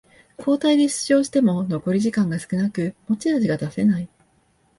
[0.39, 4.09] 交代で出場しても残り時間が少なく持ち味が出せない